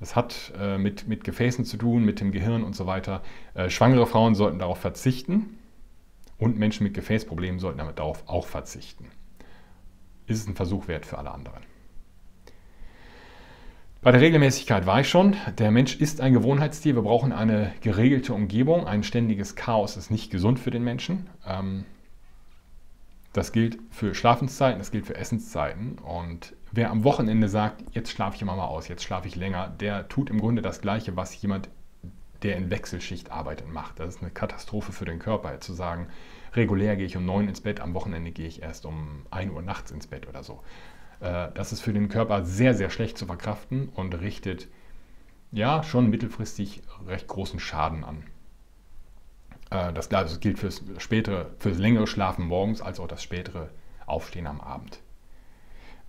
[0.00, 3.22] Das hat äh, mit, mit Gefäßen zu tun, mit dem Gehirn und so weiter.
[3.54, 5.58] Äh, schwangere Frauen sollten darauf verzichten
[6.38, 9.10] und Menschen mit Gefäßproblemen sollten damit darauf auch verzichten.
[10.28, 11.62] Ist es ein Versuch wert für alle anderen.
[14.00, 16.94] Bei der Regelmäßigkeit war ich schon, der Mensch ist ein Gewohnheitstier.
[16.94, 18.86] Wir brauchen eine geregelte Umgebung.
[18.86, 21.28] Ein ständiges Chaos ist nicht gesund für den Menschen.
[21.44, 21.84] Ähm,
[23.32, 25.98] das gilt für Schlafenszeiten, das gilt für Essenszeiten.
[25.98, 29.68] Und wer am Wochenende sagt, jetzt schlafe ich immer mal aus, jetzt schlafe ich länger,
[29.68, 31.68] der tut im Grunde das Gleiche, was jemand,
[32.42, 33.98] der in Wechselschicht arbeitet, macht.
[33.98, 36.06] Das ist eine Katastrophe für den Körper, zu sagen,
[36.54, 39.62] regulär gehe ich um 9 ins Bett, am Wochenende gehe ich erst um 1 Uhr
[39.62, 40.62] nachts ins Bett oder so.
[41.20, 44.68] Äh, das ist für den Körper sehr, sehr schlecht zu verkraften und richtet
[45.50, 48.24] ja schon mittelfristig recht großen Schaden an.
[49.70, 50.08] Äh, das
[50.40, 53.70] gilt fürs spätere, fürs längere Schlafen morgens als auch das spätere
[54.06, 55.00] Aufstehen am Abend.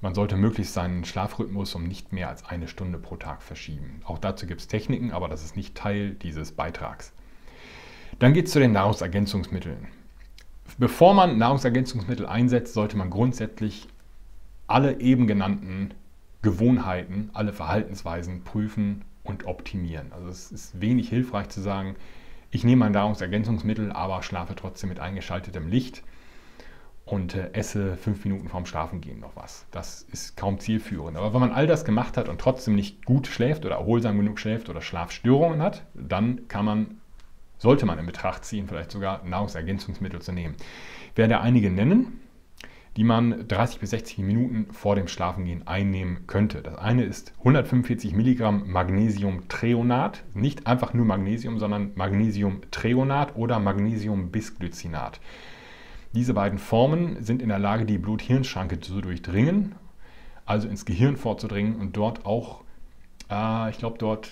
[0.02, 4.02] Man sollte möglichst seinen Schlafrhythmus um nicht mehr als eine Stunde pro Tag verschieben.
[4.06, 7.12] Auch dazu gibt es Techniken, aber das ist nicht Teil dieses Beitrags.
[8.18, 9.88] Dann geht es zu den Nahrungsergänzungsmitteln.
[10.78, 13.88] Bevor man Nahrungsergänzungsmittel einsetzt, sollte man grundsätzlich
[14.68, 15.94] alle eben genannten
[16.42, 20.12] Gewohnheiten, alle Verhaltensweisen prüfen und optimieren.
[20.14, 21.96] Also es ist wenig hilfreich zu sagen,
[22.52, 26.04] ich nehme ein Nahrungsergänzungsmittel, aber schlafe trotzdem mit eingeschaltetem Licht
[27.06, 29.66] und äh, esse fünf Minuten vorm Schlafengehen noch was.
[29.72, 31.18] Das ist kaum zielführend.
[31.18, 34.40] Aber wenn man all das gemacht hat und trotzdem nicht gut schläft oder erholsam genug
[34.40, 36.99] schläft oder Schlafstörungen hat, dann kann man,
[37.60, 40.56] sollte man in Betracht ziehen, vielleicht sogar Nahrungsergänzungsmittel zu nehmen.
[41.12, 42.22] Ich werde einige nennen,
[42.98, 46.62] die man 30 bis 60 Minuten vor dem Schlafengehen einnehmen könnte.
[46.62, 55.20] Das eine ist 145 Milligramm Magnesiumtreonat, nicht einfach nur Magnesium, sondern Magnesiumtreonat oder Magnesiumbisglycinat.
[56.14, 59.76] Diese beiden Formen sind in der Lage, die Blut-Hirn-Schranke zu durchdringen,
[60.46, 62.64] also ins Gehirn vorzudringen und dort auch,
[63.30, 64.32] äh, ich glaube, dort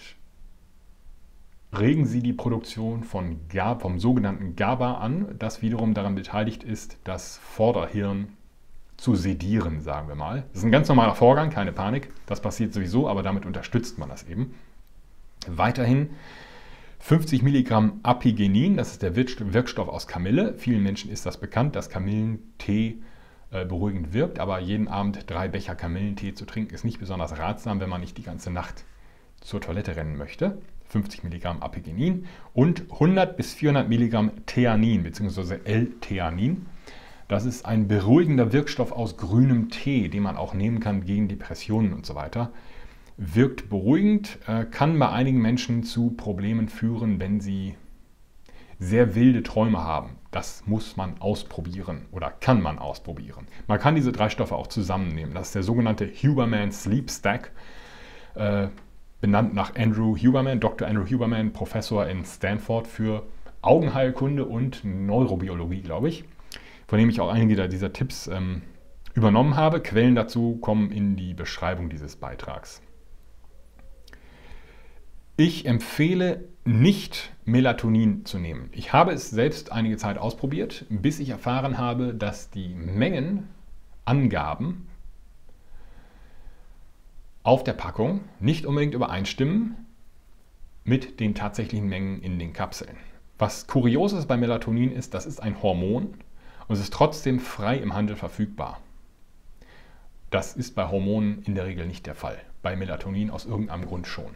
[1.73, 6.97] regen sie die Produktion von GABA, vom sogenannten GABA an, das wiederum daran beteiligt ist,
[7.03, 8.29] das Vorderhirn
[8.95, 10.43] zu sedieren, sagen wir mal.
[10.49, 12.11] Das ist ein ganz normaler Vorgang, keine Panik.
[12.25, 14.55] Das passiert sowieso, aber damit unterstützt man das eben.
[15.47, 16.09] Weiterhin
[16.99, 20.55] 50 Milligramm Apigenin, das ist der Wirkstoff aus Kamille.
[20.57, 22.97] Vielen Menschen ist das bekannt, dass Kamillentee
[23.51, 27.79] äh, beruhigend wirkt, aber jeden Abend drei Becher Kamillentee zu trinken ist nicht besonders ratsam,
[27.79, 28.83] wenn man nicht die ganze Nacht
[29.41, 30.57] zur Toilette rennen möchte.
[30.89, 35.59] 50 Milligramm Apigenin und 100 bis 400 Milligramm Theanin bzw.
[35.63, 36.65] L-Theanin.
[37.27, 41.93] Das ist ein beruhigender Wirkstoff aus grünem Tee, den man auch nehmen kann gegen Depressionen
[41.93, 42.51] und so weiter.
[43.17, 47.75] Wirkt beruhigend, äh, kann bei einigen Menschen zu Problemen führen, wenn sie
[48.79, 50.11] sehr wilde Träume haben.
[50.31, 53.47] Das muss man ausprobieren oder kann man ausprobieren.
[53.67, 55.33] Man kann diese drei Stoffe auch zusammennehmen.
[55.33, 57.51] Das ist der sogenannte Huberman Sleep Stack,
[58.35, 58.67] äh,
[59.21, 60.87] benannt nach Andrew Huberman, Dr.
[60.87, 63.23] Andrew Huberman, Professor in Stanford für
[63.61, 66.25] Augenheilkunde und Neurobiologie, glaube ich
[66.87, 68.61] von dem ich auch einige dieser Tipps ähm,
[69.13, 69.81] übernommen habe.
[69.81, 72.83] Quellen dazu kommen in die Beschreibung dieses Beitrags.
[75.35, 78.69] Ich empfehle nicht Melatonin zu nehmen.
[78.71, 84.86] Ich habe es selbst einige Zeit ausprobiert, bis ich erfahren habe, dass die Mengenangaben
[87.47, 89.77] auf der Packung nicht unbedingt übereinstimmen
[90.83, 92.97] mit den tatsächlichen Mengen in den Kapseln.
[93.37, 96.15] Was kurios ist bei Melatonin ist, das ist ein Hormon,
[96.67, 98.81] und es ist trotzdem frei im Handel verfügbar.
[100.29, 102.37] Das ist bei Hormonen in der Regel nicht der Fall.
[102.61, 104.35] Bei Melatonin aus irgendeinem Grund schon.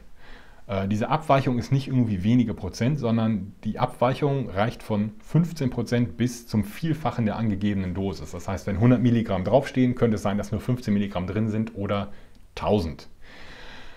[0.67, 6.15] Äh, diese Abweichung ist nicht irgendwie wenige Prozent, sondern die Abweichung reicht von 15 Prozent
[6.15, 8.31] bis zum Vielfachen der angegebenen Dosis.
[8.31, 11.75] Das heißt, wenn 100 Milligramm draufstehen, könnte es sein, dass nur 15 Milligramm drin sind
[11.75, 12.13] oder
[12.55, 13.07] 1000.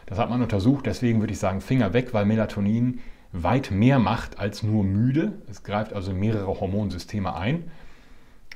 [0.07, 3.01] Das hat man untersucht, deswegen würde ich sagen, Finger weg, weil Melatonin
[3.33, 5.33] weit mehr macht als nur müde.
[5.51, 7.71] Es greift also mehrere Hormonsysteme ein.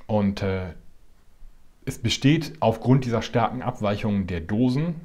[0.07, 0.67] Und äh,
[1.85, 4.97] es besteht aufgrund dieser starken Abweichungen der Dosen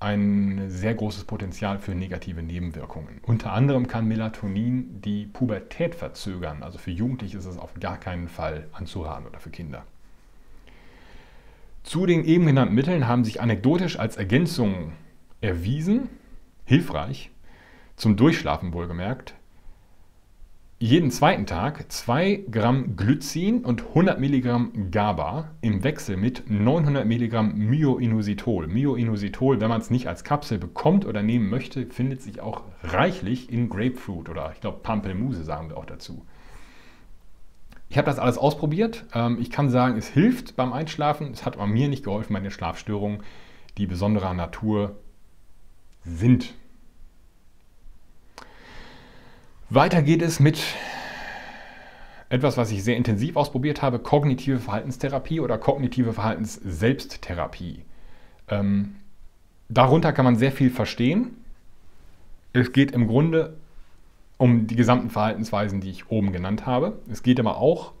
[0.00, 3.20] ein sehr großes Potenzial für negative Nebenwirkungen.
[3.22, 6.62] Unter anderem kann Melatonin die Pubertät verzögern.
[6.62, 9.84] Also für Jugendliche ist es auf gar keinen Fall anzuraten oder für Kinder.
[11.82, 14.92] Zu den eben genannten Mitteln haben sich anekdotisch als Ergänzungen
[15.40, 16.08] erwiesen,
[16.64, 17.30] hilfreich,
[17.96, 19.34] zum Durchschlafen wohlgemerkt,
[20.82, 27.54] jeden zweiten Tag 2 Gramm Glycin und 100 Milligramm GABA im Wechsel mit 900 Milligramm
[27.54, 28.66] Myoinositol.
[28.66, 33.52] Myoinositol, wenn man es nicht als Kapsel bekommt oder nehmen möchte, findet sich auch reichlich
[33.52, 36.24] in Grapefruit oder ich glaube Pampelmuse sagen wir auch dazu.
[37.90, 39.04] Ich habe das alles ausprobiert.
[39.12, 41.32] Ähm, ich kann sagen, es hilft beim Einschlafen.
[41.32, 43.24] Es hat aber mir nicht geholfen bei den Schlafstörungen,
[43.76, 44.96] die besonderer Natur
[46.04, 46.54] sind.
[49.68, 50.62] Weiter geht es mit
[52.28, 57.84] etwas, was ich sehr intensiv ausprobiert habe, kognitive Verhaltenstherapie oder kognitive Verhaltensselbsttherapie.
[58.48, 58.94] Ähm,
[59.68, 61.36] darunter kann man sehr viel verstehen.
[62.52, 63.56] Es geht im Grunde
[64.40, 66.98] um die gesamten Verhaltensweisen, die ich oben genannt habe.
[67.10, 67.92] Es geht aber auch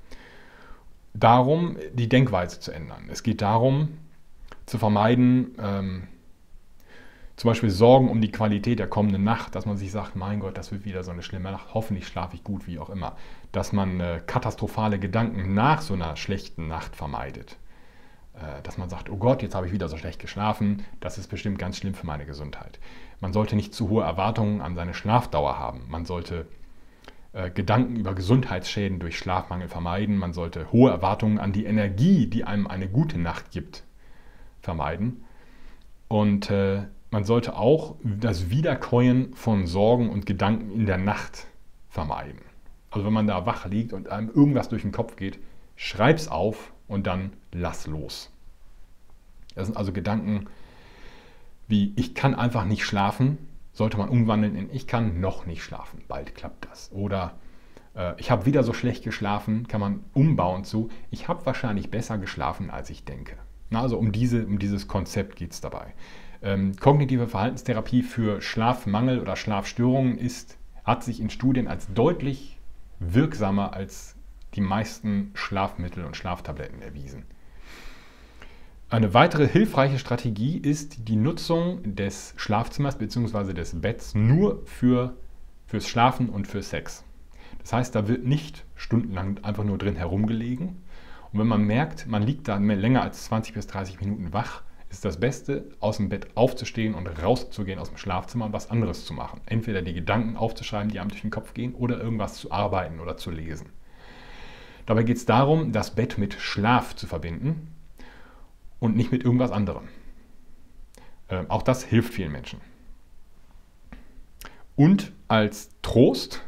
[1.12, 3.10] darum, die Denkweise zu ändern.
[3.10, 3.98] Es geht darum,
[4.64, 6.02] zu vermeiden, ähm,
[7.36, 10.56] zum Beispiel Sorgen um die Qualität der kommenden Nacht, dass man sich sagt, mein Gott,
[10.56, 13.16] das wird wieder so eine schlimme Nacht, hoffentlich schlafe ich gut, wie auch immer.
[13.52, 17.58] Dass man äh, katastrophale Gedanken nach so einer schlechten Nacht vermeidet.
[18.32, 21.28] Äh, dass man sagt, oh Gott, jetzt habe ich wieder so schlecht geschlafen, das ist
[21.28, 22.78] bestimmt ganz schlimm für meine Gesundheit.
[23.20, 25.82] Man sollte nicht zu hohe Erwartungen an seine Schlafdauer haben.
[25.88, 26.46] Man sollte
[27.32, 30.16] äh, Gedanken über Gesundheitsschäden durch Schlafmangel vermeiden.
[30.16, 33.84] Man sollte hohe Erwartungen an die Energie, die einem eine gute Nacht gibt,
[34.62, 35.24] vermeiden.
[36.08, 41.46] Und äh, man sollte auch das Wiederkäuen von Sorgen und Gedanken in der Nacht
[41.88, 42.40] vermeiden.
[42.90, 45.38] Also wenn man da wach liegt und einem irgendwas durch den Kopf geht,
[45.76, 48.30] schreib's auf und dann lass los.
[49.54, 50.46] Das sind also Gedanken
[51.70, 53.38] wie ich kann einfach nicht schlafen,
[53.72, 56.90] sollte man umwandeln in ich kann noch nicht schlafen, bald klappt das.
[56.92, 57.38] Oder
[57.94, 62.18] äh, ich habe wieder so schlecht geschlafen, kann man umbauen zu ich habe wahrscheinlich besser
[62.18, 63.36] geschlafen, als ich denke.
[63.70, 65.94] Na, also um, diese, um dieses Konzept geht es dabei.
[66.42, 72.58] Ähm, kognitive Verhaltenstherapie für Schlafmangel oder Schlafstörungen ist, hat sich in Studien als deutlich
[72.98, 74.16] wirksamer als
[74.54, 77.24] die meisten Schlafmittel und Schlaftabletten erwiesen.
[78.92, 83.52] Eine weitere hilfreiche Strategie ist die Nutzung des Schlafzimmers bzw.
[83.52, 85.14] des Betts nur für,
[85.66, 87.04] fürs Schlafen und für Sex.
[87.60, 90.82] Das heißt, da wird nicht stundenlang einfach nur drin herumgelegen.
[91.32, 95.04] Und wenn man merkt, man liegt da länger als 20 bis 30 Minuten wach, ist
[95.04, 99.14] das Beste, aus dem Bett aufzustehen und rauszugehen aus dem Schlafzimmer und was anderes zu
[99.14, 99.40] machen.
[99.46, 103.16] Entweder die Gedanken aufzuschreiben, die einem durch den Kopf gehen, oder irgendwas zu arbeiten oder
[103.16, 103.68] zu lesen.
[104.86, 107.69] Dabei geht es darum, das Bett mit Schlaf zu verbinden
[108.80, 109.88] und nicht mit irgendwas anderem.
[111.28, 112.60] Ähm, auch das hilft vielen Menschen.
[114.74, 116.42] Und als Trost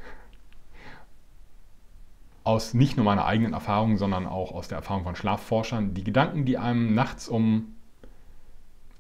[2.45, 6.45] aus nicht nur meiner eigenen Erfahrung, sondern auch aus der Erfahrung von Schlafforschern, die Gedanken,
[6.45, 7.75] die einem nachts um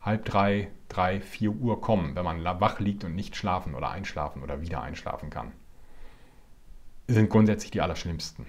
[0.01, 4.42] halb drei, drei, vier Uhr kommen, wenn man wach liegt und nicht schlafen oder einschlafen
[4.42, 5.53] oder wieder einschlafen kann,
[7.09, 8.47] sind grundsätzlich die allerschlimmsten.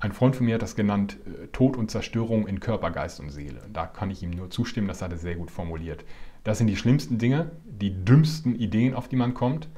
[0.00, 3.30] Ein Freund von mir hat das genannt äh, Tod und Zerstörung in Körper, Geist und
[3.30, 3.62] Seele.
[3.72, 6.04] Da kann ich ihm nur zustimmen, das hat er sehr gut formuliert.
[6.44, 9.68] Das sind die schlimmsten Dinge, die dümmsten Ideen, auf die man kommt.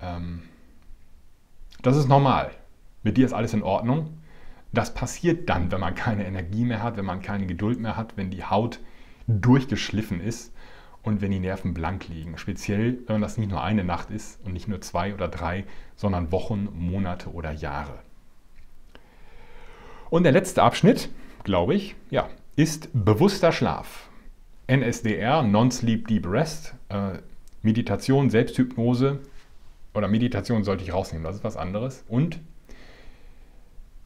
[0.00, 0.42] Ähm,
[1.82, 2.50] das ist normal.
[3.02, 4.18] Mit dir ist alles in Ordnung.
[4.72, 8.16] Das passiert dann, wenn man keine Energie mehr hat, wenn man keine Geduld mehr hat,
[8.16, 8.80] wenn die Haut
[9.28, 10.52] durchgeschliffen ist
[11.02, 12.36] und wenn die Nerven blank liegen.
[12.36, 16.32] Speziell, wenn das nicht nur eine Nacht ist und nicht nur zwei oder drei, sondern
[16.32, 18.00] Wochen, Monate oder Jahre.
[20.10, 21.08] Und der letzte Abschnitt,
[21.44, 24.08] glaube ich, ja, ist bewusster Schlaf.
[24.66, 27.18] NSDR, Non-Sleep Deep Rest, äh,
[27.62, 29.20] Meditation, Selbsthypnose
[29.94, 32.04] oder Meditation sollte ich rausnehmen, das ist was anderes.
[32.08, 32.40] Und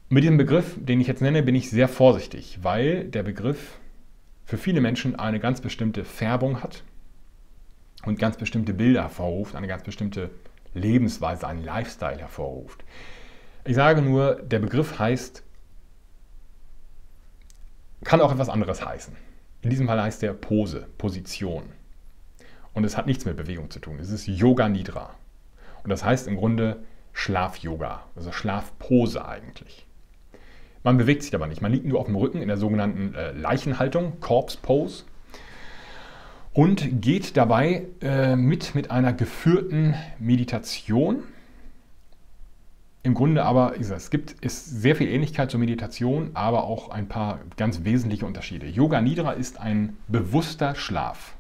[0.09, 3.79] mit diesem Begriff, den ich jetzt nenne, bin ich sehr vorsichtig, weil der Begriff
[4.45, 6.83] für viele Menschen eine ganz bestimmte Färbung hat
[8.05, 10.31] und ganz bestimmte Bilder hervorruft, eine ganz bestimmte
[10.75, 12.85] Lebensweise, einen Lifestyle hervorruft.
[13.65, 15.45] Ich sage nur, der Begriff heißt,
[18.11, 19.15] kann auch etwas anderes heißen.
[19.63, 21.63] In diesem Fall heißt der Pose, Position.
[22.73, 24.01] Und es hat nichts mit Bewegung zu tun.
[24.01, 25.15] Es ist Yoga Nidra.
[25.85, 29.87] Und das heißt im Grunde Schlaf-Yoga, also Schlafpose eigentlich.
[30.83, 31.63] Man bewegt sich aber nicht.
[31.63, 35.05] Man liegt nur auf dem Rücken in der sogenannten äh, Leichenhaltung, Corpse Pose.
[36.53, 41.23] und geht dabei äh, mit mit einer geführten Meditation.
[43.03, 47.41] Im Grunde aber, es gibt ist sehr viel Ähnlichkeit zur Meditation, aber auch ein paar
[47.57, 48.67] ganz wesentliche Unterschiede.
[48.67, 51.35] Yoga Nidra ist ein bewusster Schlaf.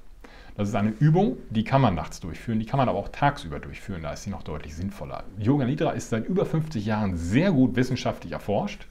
[0.56, 3.60] Das ist eine Übung, die kann man nachts durchführen, die kann man aber auch tagsüber
[3.60, 5.24] durchführen, da ist sie noch deutlich sinnvoller.
[5.38, 8.86] Yoga Nidra ist seit über 50 Jahren sehr gut wissenschaftlich erforscht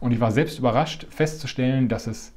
[0.00, 2.34] und ich war selbst überrascht festzustellen, dass es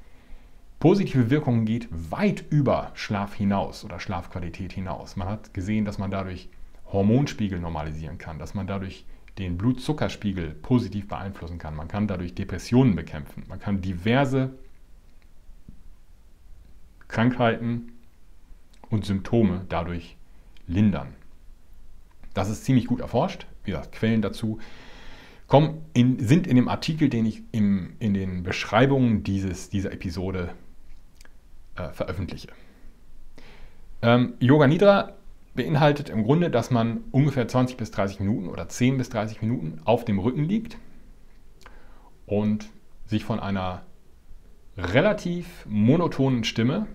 [0.79, 5.15] positive Wirkungen geht weit über Schlaf hinaus oder Schlafqualität hinaus.
[5.15, 6.49] Man hat gesehen, dass man dadurch
[6.91, 9.05] Hormonspiegel normalisieren kann, dass man dadurch
[9.41, 11.75] den Blutzuckerspiegel positiv beeinflussen kann.
[11.75, 13.43] Man kann dadurch Depressionen bekämpfen.
[13.47, 14.51] Man kann diverse
[17.07, 17.91] Krankheiten
[18.89, 20.15] und Symptome dadurch
[20.67, 21.13] lindern.
[22.33, 23.47] Das ist ziemlich gut erforscht.
[23.63, 24.59] Wie gesagt, Quellen dazu
[25.47, 30.53] kommen in, sind in dem Artikel, den ich im, in den Beschreibungen dieses, dieser Episode
[31.75, 32.47] äh, veröffentliche.
[34.01, 35.13] Ähm, Yoga Nidra
[35.53, 39.81] beinhaltet im Grunde, dass man ungefähr 20 bis 30 Minuten oder 10 bis 30 Minuten
[39.85, 40.77] auf dem Rücken liegt
[42.25, 42.69] und
[43.05, 43.83] sich von einer
[44.77, 46.87] relativ monotonen Stimme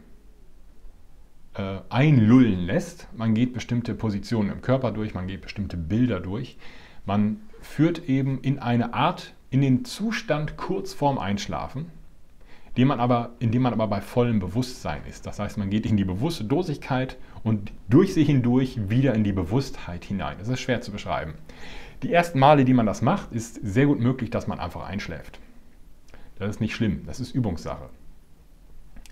[1.54, 3.08] äh, einlullen lässt.
[3.14, 6.56] Man geht bestimmte Positionen im Körper durch, man geht bestimmte Bilder durch.
[7.04, 11.90] Man führt eben in eine Art, in den Zustand kurz vorm Einschlafen,
[12.76, 15.26] dem man aber, in dem man aber bei vollem Bewusstsein ist.
[15.26, 17.16] Das heißt, man geht in die bewusste Dosigkeit
[17.46, 20.36] und durch sie hindurch wieder in die Bewusstheit hinein.
[20.40, 21.34] Das ist schwer zu beschreiben.
[22.02, 25.38] Die ersten Male, die man das macht, ist sehr gut möglich, dass man einfach einschläft.
[26.40, 27.88] Das ist nicht schlimm, das ist Übungssache.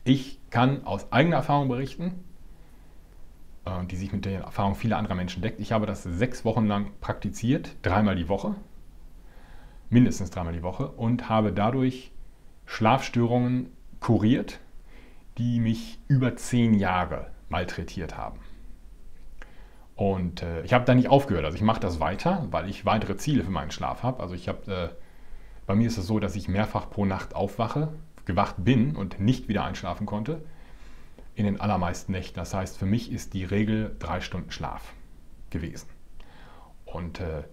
[0.03, 2.25] Ich kann aus eigener Erfahrung berichten,
[3.67, 5.61] äh, die sich mit der Erfahrung vieler anderer Menschen deckt.
[5.61, 8.57] Ich habe das sechs Wochen lang praktiziert, dreimal die Woche,
[9.91, 12.11] mindestens dreimal die Woche, und habe dadurch
[12.67, 13.69] Schlafstörungen
[14.01, 14.59] kuriert,
[15.39, 18.41] die mich über zehn Jahre malträtiert haben.
[19.95, 21.45] Und äh, ich habe da nicht aufgehört.
[21.45, 24.21] Also ich mache das weiter, weil ich weitere Ziele für meinen Schlaf habe.
[24.21, 24.89] Also ich habe, äh,
[25.65, 27.93] bei mir ist es so, dass ich mehrfach pro Nacht aufwache,
[28.25, 30.43] gewacht bin und nicht wieder einschlafen konnte
[31.37, 32.35] in den allermeisten Nächten.
[32.35, 34.93] Das heißt, für mich ist die Regel drei Stunden Schlaf
[35.51, 35.89] gewesen.
[36.85, 37.45] Und äh,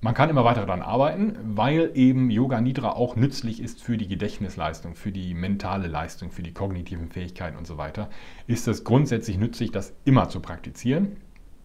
[0.00, 4.08] man kann immer weiter daran arbeiten, weil eben Yoga Nidra auch nützlich ist für die
[4.08, 8.08] Gedächtnisleistung, für die mentale Leistung, für die kognitiven Fähigkeiten und so weiter.
[8.46, 11.16] Ist es grundsätzlich nützlich, das immer zu praktizieren.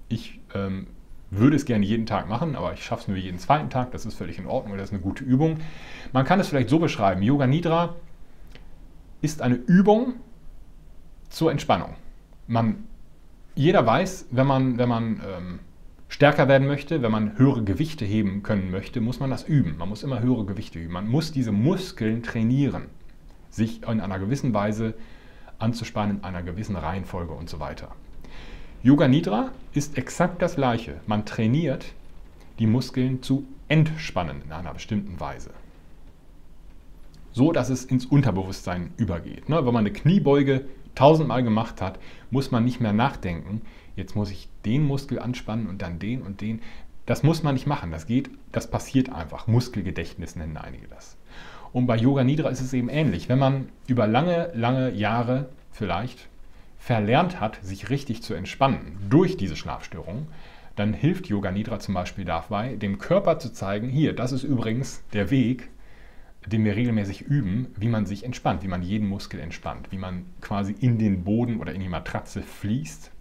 [0.10, 0.88] Ich ähm,
[1.32, 3.92] würde es gerne jeden Tag machen, aber ich schaffe es nur jeden zweiten Tag.
[3.92, 5.60] Das ist völlig in Ordnung, das ist eine gute Übung.
[6.12, 7.96] Man kann es vielleicht so beschreiben: Yoga Nidra
[9.22, 10.16] ist eine Übung,
[11.36, 11.96] zur Entspannung.
[12.48, 12.86] Man,
[13.56, 15.60] jeder weiß, wenn man, wenn man ähm,
[16.08, 19.78] stärker werden möchte, wenn man höhere Gewichte heben können möchte, muss man das üben.
[19.78, 20.94] Man muss immer höhere Gewichte üben.
[20.94, 22.86] Man muss diese Muskeln trainieren,
[23.50, 24.94] sich in einer gewissen Weise
[25.60, 27.90] anzuspannen, in einer gewissen Reihenfolge und so weiter.
[28.84, 31.00] Yoga Nidra ist exakt das gleiche.
[31.08, 31.86] Man trainiert
[32.60, 35.50] die Muskeln zu entspannen in einer bestimmten Weise.
[37.32, 39.50] So dass es ins Unterbewusstsein übergeht.
[39.50, 39.58] Ne?
[39.58, 42.00] Wenn man eine Kniebeuge tausendmal gemacht hat,
[42.32, 43.62] muss man nicht mehr nachdenken.
[43.96, 46.62] Jetzt muss ich den Muskel anspannen und dann den und den.
[47.06, 47.92] Das muss man nicht machen.
[47.92, 49.48] Das geht, das passiert einfach.
[49.48, 51.18] Muskelgedächtnis nennen einige das.
[51.72, 53.30] Und bei Yoga Nidra ist es eben ähnlich.
[53.30, 56.30] Wenn man über lange, lange Jahre vielleicht
[56.78, 60.28] verlernt hat, sich richtig zu entspannen durch diese Schlafstörung,
[60.76, 65.04] dann hilft Yoga Nidra zum Beispiel dabei, dem Körper zu zeigen, hier, das ist übrigens
[65.14, 65.70] der Weg,
[66.46, 70.26] den wir regelmäßig üben, wie man sich entspannt, wie man jeden Muskel entspannt, wie man
[70.42, 73.12] quasi in den Boden oder in die Matratze fließt,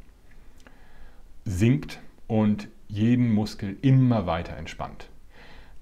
[1.44, 5.08] sinkt und jeden Muskel immer weiter entspannt.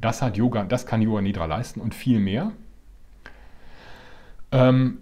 [0.00, 2.52] Das hat Yoga, das kann Yoga Nidra leisten und viel mehr.
[4.50, 4.98] Ähm,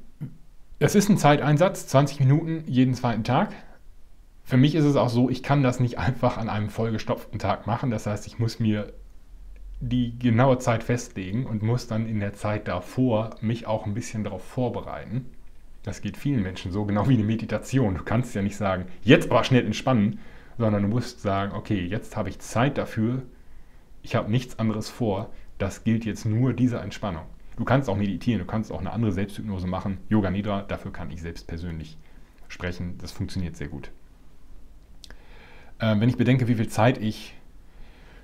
[0.79, 3.53] es ist ein Zeiteinsatz, 20 Minuten jeden zweiten Tag.
[4.45, 7.67] Für mich ist es auch so, ich kann das nicht einfach an einem vollgestopften Tag
[7.67, 7.91] machen.
[7.91, 8.93] Das heißt, ich muss mir
[9.81, 14.25] die genaue Zeit festlegen und muss dann in der Zeit davor mich auch ein bisschen
[14.25, 15.27] darauf vorbereiten.
[15.83, 17.95] Das geht vielen Menschen so, genau wie eine Meditation.
[17.95, 20.19] Du kannst ja nicht sagen, jetzt aber schnell entspannen,
[20.59, 23.23] sondern du musst sagen, okay, jetzt habe ich Zeit dafür,
[24.03, 27.25] ich habe nichts anderes vor, das gilt jetzt nur dieser Entspannung.
[27.57, 31.11] Du kannst auch meditieren, du kannst auch eine andere Selbsthypnose machen, Yoga Nidra, dafür kann
[31.11, 31.99] ich selbst persönlich
[32.49, 33.91] sprechen, das funktioniert sehr gut.
[35.79, 37.35] Äh, wenn ich bedenke, wie viel Zeit ich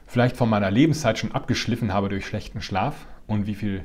[0.06, 3.84] vielleicht von meiner Lebenszeit schon abgeschliffen habe durch schlechten Schlaf und wie viel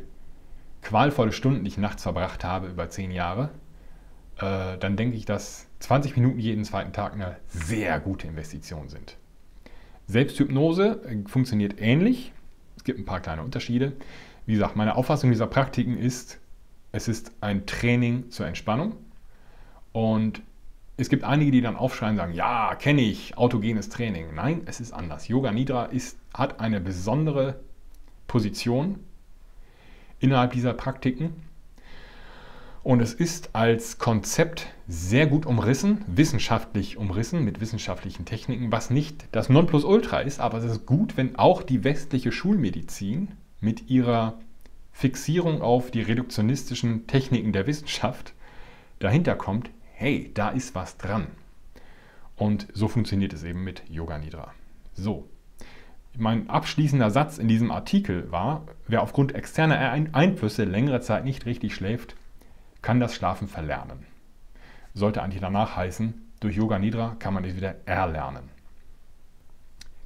[0.81, 3.49] qualvolle Stunden ich nachts verbracht habe über zehn Jahre,
[4.41, 9.17] äh, dann denke ich, dass 20 Minuten jeden zweiten Tag eine sehr gute Investition sind.
[10.07, 12.33] Selbsthypnose äh, funktioniert ähnlich.
[12.75, 13.93] Es gibt ein paar kleine Unterschiede.
[14.45, 16.39] Wie gesagt, meine Auffassung dieser Praktiken ist,
[16.91, 18.95] es ist ein Training zur Entspannung
[19.93, 20.41] und
[20.97, 24.35] es gibt einige, die dann aufschreien und sagen, ja, kenne ich, autogenes Training.
[24.35, 25.27] Nein, es ist anders.
[25.27, 27.59] Yoga Nidra ist, hat eine besondere
[28.27, 28.99] Position
[30.19, 31.33] innerhalb dieser Praktiken.
[32.83, 39.27] Und es ist als Konzept sehr gut umrissen, wissenschaftlich umrissen, mit wissenschaftlichen Techniken, was nicht
[39.31, 43.29] das Nonplusultra ist, aber es ist gut, wenn auch die westliche Schulmedizin
[43.59, 44.39] mit ihrer
[44.91, 48.33] Fixierung auf die reduktionistischen Techniken der Wissenschaft
[48.97, 51.27] dahinter kommt, hey, da ist was dran.
[52.35, 54.51] Und so funktioniert es eben mit Yoga Nidra.
[54.95, 55.29] So,
[56.17, 61.75] mein abschließender Satz in diesem Artikel war, wer aufgrund externer Einflüsse längere Zeit nicht richtig
[61.75, 62.15] schläft,
[62.81, 64.05] kann das Schlafen verlernen.
[64.93, 68.49] Sollte eigentlich danach heißen, durch Yoga Nidra kann man es wieder erlernen.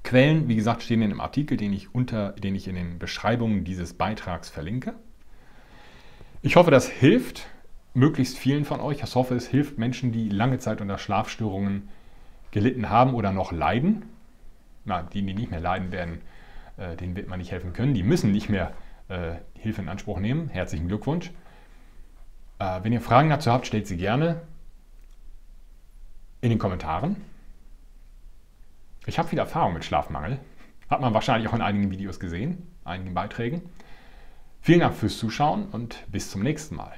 [0.03, 3.63] Quellen, wie gesagt, stehen in dem Artikel, den ich, unter, den ich in den Beschreibungen
[3.63, 4.93] dieses Beitrags verlinke.
[6.43, 7.47] Ich hoffe, das hilft
[7.95, 9.01] möglichst vielen von euch.
[9.01, 11.89] Ich hoffe, es hilft Menschen, die lange Zeit unter Schlafstörungen
[12.51, 14.03] gelitten haben oder noch leiden.
[14.83, 16.21] Na, die, die nicht mehr leiden werden,
[16.77, 17.95] äh, denen wird man nicht helfen können.
[17.95, 18.73] Die müssen nicht mehr
[19.07, 20.49] äh, Hilfe in Anspruch nehmen.
[20.49, 21.31] Herzlichen Glückwunsch.
[22.59, 24.41] Äh, wenn ihr Fragen dazu habt, stellt sie gerne
[26.41, 27.17] in den Kommentaren.
[29.05, 30.39] Ich habe viel Erfahrung mit Schlafmangel.
[30.89, 33.61] Hat man wahrscheinlich auch in einigen Videos gesehen, einigen Beiträgen.
[34.61, 36.93] Vielen Dank fürs Zuschauen und bis zum nächsten Mal.